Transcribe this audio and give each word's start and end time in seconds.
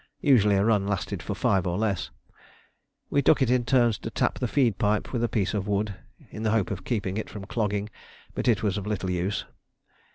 Usually 0.21 0.55
a 0.55 0.65
run 0.65 0.87
lasted 0.87 1.21
for 1.21 1.35
five 1.35 1.67
or 1.67 1.77
less. 1.77 2.09
We 3.11 3.21
took 3.21 3.39
it 3.39 3.51
in 3.51 3.65
turns 3.65 3.99
to 3.99 4.09
tap 4.09 4.39
the 4.39 4.47
feed 4.47 4.79
pipe 4.79 5.13
with 5.13 5.23
a 5.23 5.29
piece 5.29 5.53
of 5.53 5.67
wood, 5.67 5.93
in 6.31 6.41
the 6.41 6.49
hope 6.49 6.71
of 6.71 6.83
keeping 6.85 7.17
it 7.17 7.29
from 7.29 7.45
clogging; 7.45 7.87
but 8.33 8.47
it 8.47 8.63
was 8.63 8.79
of 8.79 8.87
little 8.87 9.11
use. 9.11 9.45